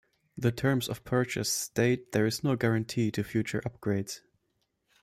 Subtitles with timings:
[0.35, 4.21] The terms of purchase state there is no guarantee to future upgrades.